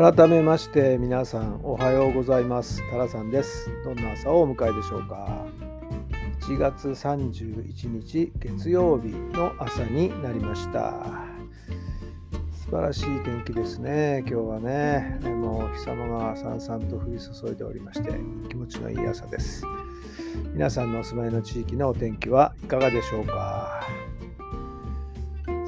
[0.00, 2.80] 改めまして皆さんおはようございます。
[2.90, 3.70] タラさんです。
[3.84, 5.44] どんな朝をお迎えでしょうか
[6.40, 11.26] ？1月31日月曜日の朝になりました。
[12.64, 14.24] 素晴らしい天気ですね。
[14.26, 18.10] 今日はねもう日様がさんさんと降り注いでおりまして
[18.48, 19.66] 気持ちのいい朝です。
[20.54, 23.59] 皆さんのお住まいの地域のお天気はいかがでしょうか？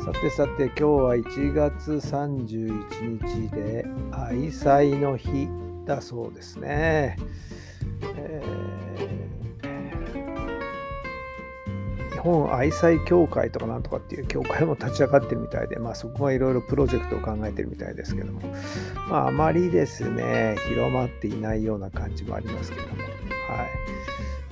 [0.05, 5.47] さてさて今日は1月31日で愛妻の日
[5.87, 7.17] だそうですね。
[8.17, 18.41] えー、日本愛妻協会とかなんとかっていう協会も立ち上がってるみたいで、まあ、そこはいろいろプロジェクトを考えてるみたいですけども、
[19.09, 23.09] まあ、あまりですね広まっていないような感じもありますけども、はい。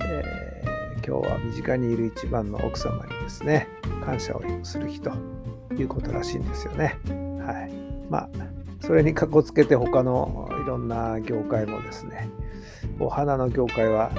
[0.05, 3.67] えー、今日は身近にいる一番の奥様にですね
[4.05, 5.40] 感謝をする日と
[5.73, 6.97] いうことらしいんですよね。
[7.45, 7.71] はい。
[8.09, 8.29] まあ、
[8.81, 12.29] それにかこつけて他のいろんな業界もですね、
[12.99, 14.11] お花の業界は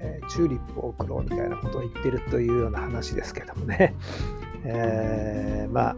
[0.00, 3.94] えチューリップを送ろうみたいなことを言ってるというような話ですけどもね。
[4.64, 5.96] えー、まあ、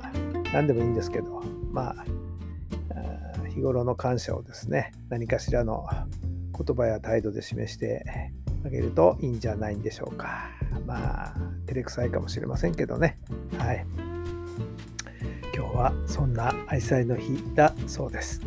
[0.52, 2.04] 何でもいいんですけど、まあ、
[3.48, 5.86] 日頃の感謝をですね、何かしらの
[6.56, 8.04] 言葉や態度で示して
[8.64, 10.50] あげるといいんじゃないんでしょうか。
[10.86, 11.34] まあ、
[11.66, 13.18] 照れくさいかもしれませんけどね。
[13.58, 14.07] はい。
[15.78, 18.42] はそんな愛妻の日だそうです。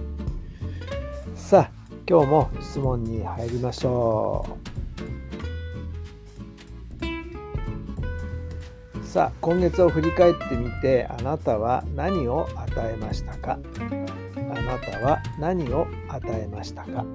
[1.33, 1.71] さあ
[2.07, 4.45] 今日も質問に入りましょ
[9.01, 9.05] う。
[9.05, 13.57] さあ今月を振り返ってみてあなたは何を与えましたか？
[14.35, 17.05] あなたは何を与えましたか？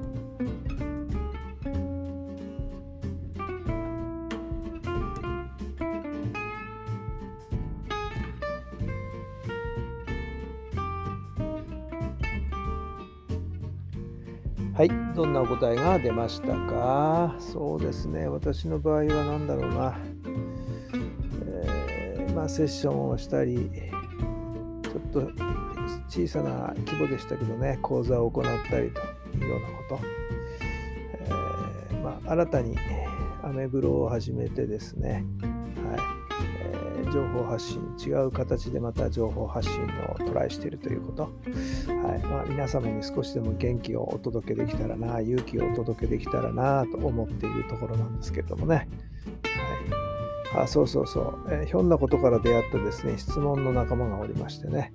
[14.77, 17.35] はい、どんなお答えが出ましたか？
[17.39, 19.97] そうですね、私の場合は何だろうな、
[21.47, 23.71] えー、まあ、セッションをしたり、
[24.83, 25.31] ちょっと
[26.09, 29.01] 小さな規模でしたけどね、講座を行ったりと
[29.39, 29.67] いうような
[29.97, 30.01] こと、
[31.21, 32.77] えー、まあ、新たに
[33.43, 35.25] アメブロを始めてですね、
[35.91, 36.16] はい。
[37.13, 41.29] 情報発信、違う形でまた情報発信をトライしているということ、は
[42.17, 42.19] い。
[42.21, 48.89] まあ、皆様に少しでも元気をお届けできたらな、勇気をお届けできたらなと思っているところなんですけれどもね。
[50.53, 54.93] はい、あそうそうそう、えー、ひょんなことから出会ったですね、質問の仲間がおりましてね、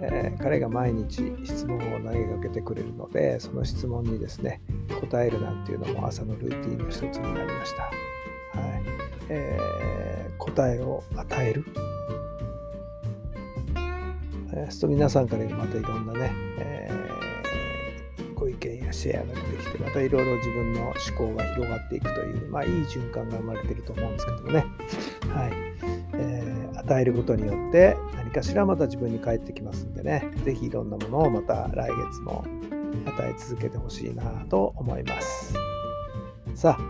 [0.00, 4.60] えー、彼が毎日質問を投げかけてくれるので、その質問にですね、
[5.00, 7.82] 答えるなんていうのも朝のルーティンの一つになりました。
[7.84, 7.92] はい。
[9.28, 9.91] えー、
[10.44, 11.64] 答えを与える。
[14.54, 24.66] えー、すと皆さんからまたいろんなね、えー、ご意見やシェアが出てきて、またいろいろ自分の思考が広がっていくという、まあ、いい循環が生まれていると思うんですけどもね。
[25.28, 25.52] はい
[26.14, 32.44] えー、与えることによって何かしらまた自分に返ってきますんでね、ぜひいろんなものをまた来月も
[33.06, 35.54] 与え続けてほしいなと思います。
[36.54, 36.84] さあ、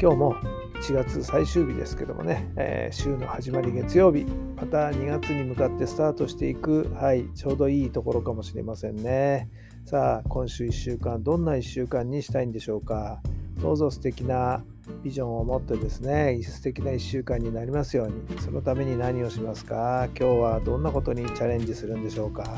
[0.00, 0.36] 今日も
[0.80, 4.24] 1月最終日ですけどもね、えー、週の始まり月曜日、
[4.56, 9.50] また2月に向かってスタートしていく、はい、ちょうどいいところかもしれませんね。
[9.84, 13.20] さあ、今週1週間、どんな1週間にしたいんでしょうか。
[13.60, 14.62] どうぞ素敵な
[15.02, 22.56] ビジョンを持ってですね、素敵な1週間になりますように、そのために何をしますか今日はどんなことにチャレンジするんでしょうか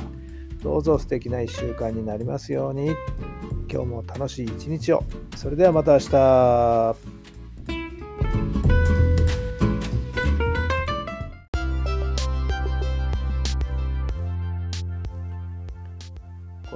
[0.62, 2.90] どうぞ素敵な1週間になりますように、
[3.72, 5.04] 今日も楽しい一日を。
[5.36, 7.09] それではまた明日。